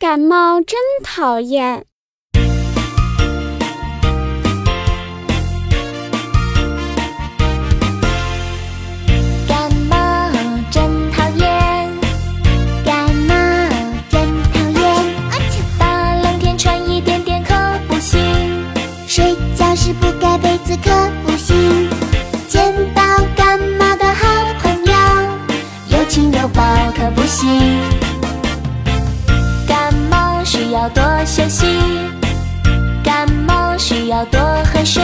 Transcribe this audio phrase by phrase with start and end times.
[0.00, 1.84] 感冒真讨厌。
[9.46, 10.32] 感冒
[10.70, 11.90] 真讨厌，
[12.82, 13.34] 感冒
[14.08, 15.04] 真讨厌。
[15.78, 17.54] 大冷天穿一点点可
[17.86, 18.18] 不行，
[19.06, 21.90] 睡觉时不盖被子可不行。
[22.48, 23.02] 见到
[23.36, 26.62] 感冒的好朋友，有亲有抱
[26.96, 27.89] 可不行。
[30.80, 31.66] 要多休息，
[33.04, 35.02] 感冒需要多喝水，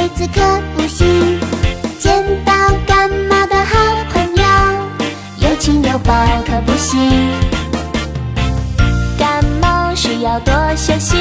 [0.00, 0.40] 被子可
[0.74, 1.38] 不行。
[1.98, 2.52] 见到
[2.86, 6.14] 感冒的好朋友，有亲有抱
[6.46, 6.98] 可不行。
[9.18, 11.16] 感冒需要多休息，